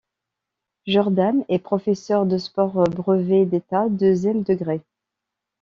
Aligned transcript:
Jordane 0.87 1.45
est 1.47 1.59
professeur 1.59 2.25
de 2.25 2.39
Sport 2.39 2.85
Brevet 2.85 3.45
d'État 3.45 3.87
deuxième 3.87 4.41
degré. 4.41 4.81